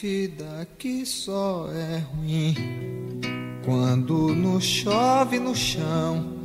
vida 0.00 0.66
que 0.78 1.04
só 1.04 1.68
é 1.70 1.98
ruim 1.98 2.54
quando 3.66 4.34
nos 4.34 4.64
chove 4.64 5.38
no 5.38 5.54
chão. 5.54 6.40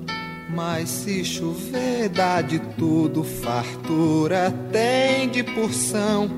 Mas 0.50 0.90
se 0.90 1.24
chover, 1.24 2.10
dá 2.10 2.42
de 2.42 2.60
tudo, 2.78 3.24
fartura 3.24 4.54
tem 4.72 5.30
de 5.30 5.42
porção. 5.42 6.30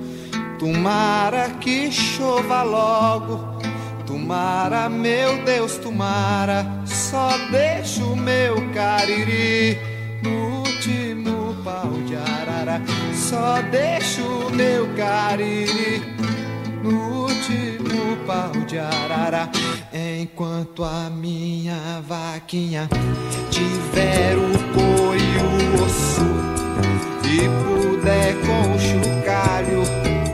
Tomara 0.59 1.49
que 1.59 1.91
chova 1.91 2.61
logo, 2.61 3.59
tomara, 4.05 4.87
meu 4.87 5.43
Deus, 5.43 5.77
tomara. 5.77 6.65
Só 6.85 7.35
deixa 7.51 8.03
o 8.03 8.15
meu 8.15 8.55
cariri 8.73 9.77
no 10.21 10.59
último 10.59 11.55
pau 11.63 11.91
de 12.05 12.15
arara. 12.15 12.79
Só 13.13 13.61
deixa 13.71 14.21
o 14.21 14.51
meu 14.51 14.87
cariri 14.95 16.36
no 16.91 17.23
último 17.23 18.17
pau 18.25 18.51
de 18.65 18.79
arara. 18.79 19.49
Enquanto 19.93 20.83
a 20.83 21.09
minha 21.09 22.01
vaquinha 22.01 22.89
tiver 23.49 24.35
o 24.37 24.51
couro 24.73 25.17
e 25.17 25.37
o 25.37 25.83
osso 25.83 26.21
e 27.23 27.39
puder 27.63 28.35
com 28.45 28.73
o 28.73 28.79
chocalho 28.79 29.83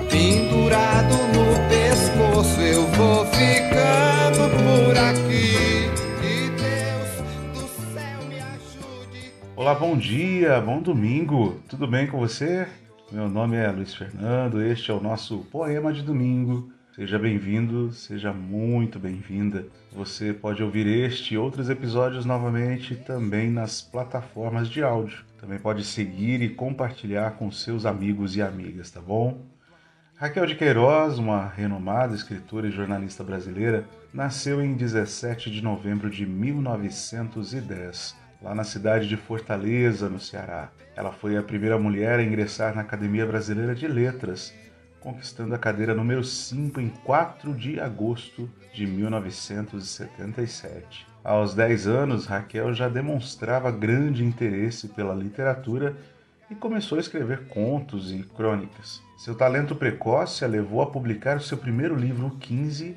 pendurado 0.09 1.15
no 1.33 1.69
pescoço, 1.69 2.61
eu 2.61 2.85
vou 2.87 3.25
ficando 3.25 4.49
por 4.57 4.97
aqui. 4.97 5.89
Que 6.21 6.49
Deus 6.61 7.11
do 7.53 7.67
céu 7.93 8.27
me 8.27 8.39
ajude. 8.39 9.33
Olá, 9.55 9.73
bom 9.73 9.97
dia, 9.97 10.61
bom 10.61 10.81
domingo. 10.81 11.59
Tudo 11.67 11.87
bem 11.87 12.07
com 12.07 12.19
você? 12.19 12.67
Meu 13.13 13.29
nome 13.29 13.55
é 13.55 13.69
Luiz 13.69 13.93
Fernando, 13.93 14.59
este 14.59 14.89
é 14.89 14.93
o 14.93 14.99
nosso 14.99 15.45
poema 15.51 15.93
de 15.93 16.01
domingo. 16.01 16.71
Seja 16.95 17.19
bem-vindo, 17.19 17.93
seja 17.93 18.33
muito 18.33 18.97
bem-vinda. 18.97 19.67
Você 19.91 20.33
pode 20.33 20.63
ouvir 20.63 20.87
este 20.87 21.35
e 21.35 21.37
outros 21.37 21.69
episódios 21.69 22.25
novamente 22.25 22.95
também 22.95 23.51
nas 23.51 23.83
plataformas 23.83 24.67
de 24.67 24.81
áudio. 24.81 25.23
Também 25.39 25.59
pode 25.59 25.83
seguir 25.83 26.41
e 26.41 26.49
compartilhar 26.49 27.33
com 27.33 27.51
seus 27.51 27.85
amigos 27.85 28.35
e 28.35 28.41
amigas, 28.41 28.89
tá 28.89 28.99
bom? 28.99 29.45
Raquel 30.15 30.47
de 30.47 30.55
Queiroz, 30.55 31.19
uma 31.19 31.47
renomada 31.47 32.15
escritora 32.15 32.67
e 32.67 32.71
jornalista 32.71 33.23
brasileira, 33.23 33.85
nasceu 34.11 34.59
em 34.59 34.73
17 34.73 35.51
de 35.51 35.61
novembro 35.63 36.09
de 36.09 36.25
1910, 36.25 38.22
lá 38.43 38.53
na 38.53 38.63
cidade 38.63 39.07
de 39.07 39.15
Fortaleza, 39.15 40.09
no 40.09 40.19
Ceará. 40.19 40.69
Ela 40.95 41.11
foi 41.11 41.37
a 41.37 41.43
primeira 41.43 41.79
mulher 41.79 42.19
a 42.19 42.23
ingressar 42.23 42.75
na 42.75 42.81
Academia 42.81 43.25
Brasileira 43.25 43.73
de 43.73 43.87
Letras 43.87 44.53
conquistando 45.03 45.53
a 45.53 45.59
cadeira 45.59 45.93
número 45.93 46.23
5 46.23 46.79
em 46.79 46.87
4 46.87 47.53
de 47.53 47.77
agosto 47.77 48.49
de 48.73 48.87
1977. 48.87 51.05
Aos 51.21 51.53
10 51.53 51.87
anos, 51.87 52.25
Raquel 52.25 52.73
já 52.73 52.87
demonstrava 52.87 53.69
grande 53.69 54.23
interesse 54.23 54.87
pela 54.87 55.13
literatura 55.13 55.97
e 56.49 56.55
começou 56.55 56.97
a 56.97 57.01
escrever 57.01 57.47
contos 57.47 58.13
e 58.13 58.23
crônicas. 58.23 59.03
Seu 59.17 59.35
talento 59.35 59.75
precoce 59.75 60.45
a 60.45 60.47
levou 60.47 60.81
a 60.81 60.89
publicar 60.89 61.35
o 61.35 61.41
seu 61.41 61.57
primeiro 61.57 61.97
livro, 61.97 62.37
15, 62.39 62.95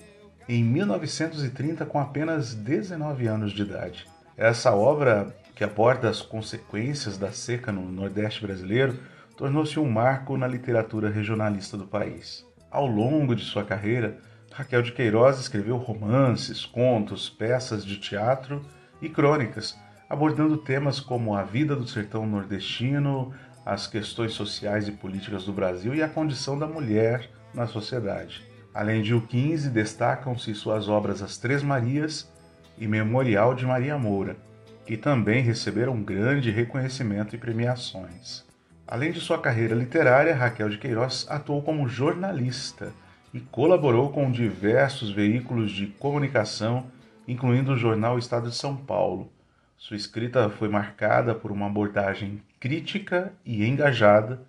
em 0.48 0.62
1930, 0.62 1.84
com 1.86 1.98
apenas 1.98 2.54
19 2.54 3.26
anos 3.26 3.50
de 3.50 3.62
idade. 3.62 4.06
Essa 4.36 4.74
obra, 4.74 5.34
que 5.54 5.64
aborda 5.64 6.10
as 6.10 6.20
consequências 6.20 7.16
da 7.16 7.32
seca 7.32 7.72
no 7.72 7.90
Nordeste 7.90 8.42
brasileiro, 8.42 8.98
tornou-se 9.34 9.80
um 9.80 9.90
marco 9.90 10.36
na 10.36 10.46
literatura 10.46 11.08
regionalista 11.08 11.74
do 11.74 11.86
país. 11.86 12.44
Ao 12.70 12.86
longo 12.86 13.34
de 13.34 13.42
sua 13.42 13.64
carreira, 13.64 14.18
Raquel 14.52 14.82
de 14.82 14.92
Queiroz 14.92 15.38
escreveu 15.40 15.78
romances, 15.78 16.66
contos, 16.66 17.30
peças 17.30 17.84
de 17.84 17.96
teatro 17.96 18.60
e 19.00 19.08
crônicas, 19.08 19.74
abordando 20.08 20.58
temas 20.58 21.00
como 21.00 21.34
a 21.34 21.42
vida 21.42 21.74
do 21.74 21.88
sertão 21.88 22.26
nordestino, 22.26 23.32
as 23.64 23.86
questões 23.86 24.32
sociais 24.32 24.86
e 24.86 24.92
políticas 24.92 25.44
do 25.44 25.52
Brasil 25.52 25.94
e 25.94 26.02
a 26.02 26.08
condição 26.08 26.58
da 26.58 26.66
mulher 26.66 27.30
na 27.54 27.66
sociedade. 27.66 28.44
Além 28.74 29.00
de 29.00 29.14
O 29.14 29.22
15, 29.22 29.70
destacam-se 29.70 30.54
suas 30.54 30.90
obras 30.90 31.22
As 31.22 31.38
Três 31.38 31.62
Marias 31.62 32.30
e 32.78 32.86
Memorial 32.86 33.54
de 33.54 33.64
Maria 33.64 33.98
Moura, 33.98 34.36
que 34.84 34.96
também 34.96 35.42
receberam 35.42 36.02
grande 36.02 36.50
reconhecimento 36.50 37.34
e 37.34 37.38
premiações. 37.38 38.44
Além 38.86 39.10
de 39.10 39.20
sua 39.20 39.40
carreira 39.40 39.74
literária, 39.74 40.34
Raquel 40.34 40.68
de 40.68 40.78
Queiroz 40.78 41.26
atuou 41.28 41.60
como 41.60 41.88
jornalista 41.88 42.92
e 43.34 43.40
colaborou 43.40 44.10
com 44.10 44.30
diversos 44.30 45.10
veículos 45.10 45.72
de 45.72 45.88
comunicação, 45.88 46.86
incluindo 47.26 47.72
o 47.72 47.76
jornal 47.76 48.18
Estado 48.18 48.48
de 48.48 48.54
São 48.54 48.76
Paulo. 48.76 49.32
Sua 49.76 49.96
escrita 49.96 50.48
foi 50.48 50.68
marcada 50.68 51.34
por 51.34 51.50
uma 51.50 51.66
abordagem 51.66 52.40
crítica 52.60 53.32
e 53.44 53.64
engajada, 53.66 54.40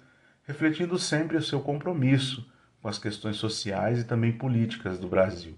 refletindo 0.46 0.98
sempre 1.00 1.36
o 1.36 1.42
seu 1.42 1.60
compromisso 1.60 2.48
com 2.82 2.88
as 2.88 3.00
questões 3.00 3.38
sociais 3.38 4.00
e 4.00 4.04
também 4.06 4.32
políticas 4.32 5.00
do 5.00 5.08
Brasil. 5.08 5.58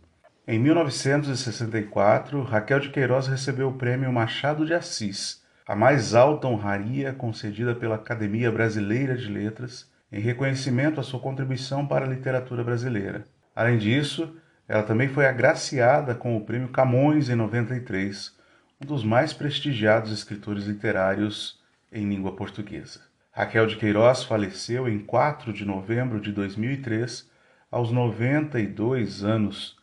Em 0.51 0.57
1964, 0.57 2.41
Raquel 2.41 2.79
de 2.79 2.89
Queiroz 2.89 3.27
recebeu 3.27 3.69
o 3.69 3.77
prêmio 3.77 4.11
Machado 4.11 4.65
de 4.65 4.73
Assis 4.73 5.43
a 5.67 5.75
mais 5.75 6.15
alta 6.15 6.47
honraria 6.47 7.13
concedida 7.13 7.75
pela 7.75 7.93
Academia 7.93 8.51
Brasileira 8.51 9.15
de 9.15 9.31
Letras 9.31 9.87
em 10.11 10.19
reconhecimento 10.19 10.99
à 10.99 11.03
sua 11.03 11.19
contribuição 11.19 11.85
para 11.85 12.03
a 12.03 12.09
literatura 12.09 12.63
brasileira. 12.63 13.25
Além 13.55 13.77
disso, 13.77 14.35
ela 14.67 14.81
também 14.81 15.07
foi 15.07 15.27
agraciada 15.27 16.15
com 16.15 16.35
o 16.35 16.43
Prêmio 16.43 16.69
Camões 16.69 17.29
em 17.29 17.35
93, 17.35 18.35
um 18.81 18.87
dos 18.87 19.03
mais 19.03 19.31
prestigiados 19.31 20.11
escritores 20.11 20.63
literários 20.63 21.59
em 21.91 22.09
língua 22.09 22.35
portuguesa. 22.35 23.01
Raquel 23.31 23.67
de 23.67 23.75
Queiroz 23.75 24.23
faleceu 24.23 24.89
em 24.89 24.97
4 24.97 25.53
de 25.53 25.63
novembro 25.63 26.19
de 26.19 26.31
2003, 26.31 27.29
aos 27.69 27.91
92 27.91 29.23
anos, 29.23 29.77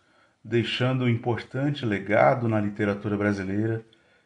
deixando 0.49 1.05
um 1.05 1.09
importante 1.09 1.84
legado 1.84 2.49
na 2.49 2.61
literatura 2.61 3.17
brasileira 3.17 3.84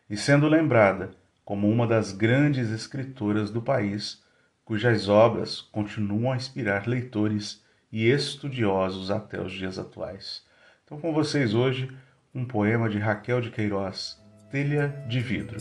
e 0.09 0.19
sendo 0.19 0.47
lembrada 0.49 1.13
como 1.47 1.67
uma 1.67 1.87
das 1.87 2.13
grandes 2.13 2.71
escritoras 2.71 3.51
do 3.51 3.63
país, 3.63 4.23
cujas 4.63 5.09
obras 5.09 5.63
continuam 5.63 6.33
a 6.33 6.37
inspirar 6.37 6.87
leitores 6.87 7.65
e 7.91 8.07
estudiosos 8.07 9.11
até 9.11 9.41
os 9.41 9.51
dias 9.51 9.79
atuais. 9.79 10.45
Então, 10.85 11.01
com 11.01 11.11
vocês 11.11 11.55
hoje, 11.55 11.91
um 12.35 12.45
poema 12.45 12.91
de 12.91 12.99
Raquel 12.99 13.41
de 13.41 13.51
Queiroz, 13.51 14.23
Telha 14.51 14.89
de 15.09 15.21
Vidro. 15.21 15.57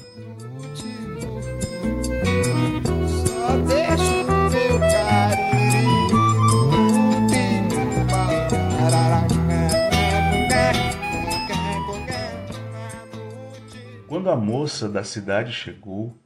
Quando 14.09 14.31
a 14.31 14.36
moça 14.36 14.90
da 14.90 15.03
cidade 15.03 15.53
chegou, 15.53 16.18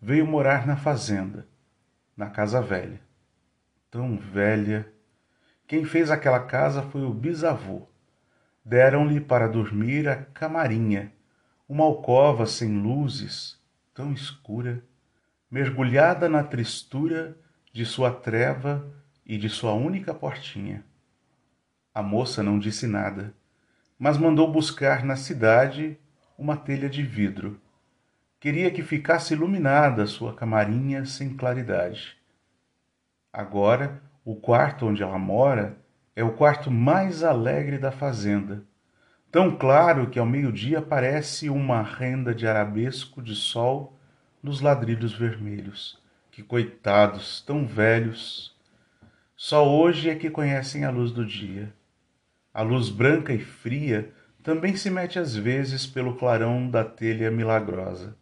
veio 0.00 0.26
morar 0.26 0.66
na 0.66 0.74
fazenda, 0.74 1.46
na 2.16 2.30
casa 2.30 2.62
velha. 2.62 2.98
Tão 3.90 4.16
velha. 4.16 4.90
Quem 5.66 5.84
fez 5.84 6.10
aquela 6.10 6.40
casa 6.40 6.80
foi 6.80 7.02
o 7.02 7.12
bisavô. 7.12 7.82
Deram-lhe 8.64 9.20
para 9.20 9.48
dormir 9.48 10.08
a 10.08 10.16
camarinha, 10.16 11.12
uma 11.68 11.84
alcova 11.84 12.46
sem 12.46 12.80
luzes, 12.80 13.60
tão 13.92 14.14
escura, 14.14 14.82
mergulhada 15.50 16.30
na 16.30 16.42
tristura 16.42 17.36
de 17.70 17.84
sua 17.84 18.10
treva 18.10 18.90
e 19.26 19.36
de 19.36 19.50
sua 19.50 19.74
única 19.74 20.14
portinha. 20.14 20.82
A 21.92 22.02
moça 22.02 22.42
não 22.42 22.58
disse 22.58 22.86
nada, 22.86 23.34
mas 23.98 24.16
mandou 24.16 24.50
buscar 24.50 25.04
na 25.04 25.16
cidade 25.16 25.98
uma 26.38 26.56
telha 26.56 26.88
de 26.88 27.02
vidro. 27.02 27.60
Queria 28.38 28.70
que 28.70 28.82
ficasse 28.82 29.34
iluminada 29.34 30.06
sua 30.06 30.34
camarinha 30.34 31.04
sem 31.06 31.34
claridade. 31.34 32.16
Agora, 33.32 34.02
o 34.24 34.36
quarto 34.36 34.86
onde 34.86 35.02
ela 35.02 35.18
mora 35.18 35.78
é 36.14 36.22
o 36.22 36.32
quarto 36.32 36.70
mais 36.70 37.22
alegre 37.22 37.78
da 37.78 37.92
fazenda, 37.92 38.62
tão 39.30 39.56
claro 39.56 40.08
que 40.08 40.18
ao 40.18 40.26
meio-dia 40.26 40.80
parece 40.80 41.50
uma 41.50 41.82
renda 41.82 42.34
de 42.34 42.46
arabesco 42.46 43.22
de 43.22 43.34
sol 43.34 43.98
nos 44.42 44.60
ladrilhos 44.60 45.12
vermelhos. 45.12 45.98
Que 46.30 46.42
coitados, 46.42 47.40
tão 47.40 47.66
velhos! 47.66 48.54
Só 49.36 49.68
hoje 49.68 50.08
é 50.08 50.14
que 50.14 50.30
conhecem 50.30 50.84
a 50.84 50.90
luz 50.90 51.12
do 51.12 51.24
dia. 51.24 51.72
A 52.52 52.62
luz 52.62 52.88
branca 52.88 53.32
e 53.34 53.38
fria 53.38 54.10
também 54.46 54.76
se 54.76 54.88
mete 54.88 55.18
às 55.18 55.34
vezes 55.34 55.88
pelo 55.88 56.14
clarão 56.14 56.70
da 56.70 56.84
telha 56.84 57.32
milagrosa, 57.32 58.16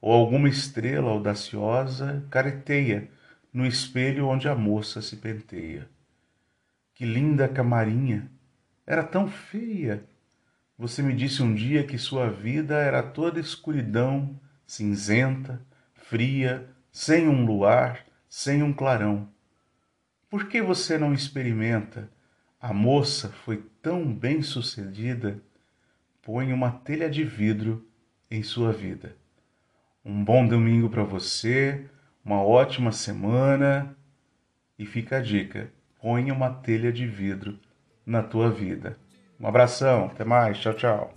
ou 0.00 0.12
alguma 0.12 0.48
estrela 0.48 1.08
audaciosa 1.12 2.26
careteia 2.28 3.08
no 3.52 3.64
espelho 3.64 4.26
onde 4.26 4.48
a 4.48 4.54
moça 4.56 5.00
se 5.00 5.14
penteia. 5.14 5.88
Que 6.92 7.04
linda 7.04 7.46
camarinha! 7.46 8.28
era 8.84 9.04
tão 9.04 9.28
feia. 9.28 10.02
Você 10.76 11.00
me 11.02 11.14
disse 11.14 11.40
um 11.40 11.54
dia 11.54 11.84
que 11.84 11.98
sua 11.98 12.28
vida 12.28 12.74
era 12.74 13.00
toda 13.00 13.38
escuridão, 13.38 14.36
cinzenta, 14.66 15.64
fria, 15.94 16.68
sem 16.90 17.28
um 17.28 17.46
luar, 17.46 18.04
sem 18.28 18.60
um 18.60 18.72
clarão. 18.72 19.28
Por 20.28 20.48
que 20.48 20.60
você 20.60 20.98
não 20.98 21.14
experimenta? 21.14 22.10
A 22.66 22.72
moça 22.72 23.28
foi 23.44 23.62
tão 23.82 24.10
bem 24.10 24.40
sucedida. 24.40 25.38
Põe 26.22 26.50
uma 26.50 26.70
telha 26.70 27.10
de 27.10 27.22
vidro 27.22 27.86
em 28.30 28.42
sua 28.42 28.72
vida. 28.72 29.14
Um 30.02 30.24
bom 30.24 30.46
domingo 30.46 30.88
para 30.88 31.04
você, 31.04 31.84
uma 32.24 32.42
ótima 32.42 32.90
semana 32.90 33.94
e 34.78 34.86
fica 34.86 35.18
a 35.18 35.20
dica: 35.20 35.70
põe 36.00 36.32
uma 36.32 36.48
telha 36.48 36.90
de 36.90 37.06
vidro 37.06 37.58
na 38.06 38.22
tua 38.22 38.50
vida. 38.50 38.96
Um 39.38 39.46
abração, 39.46 40.06
até 40.06 40.24
mais, 40.24 40.58
tchau, 40.58 40.72
tchau. 40.72 41.14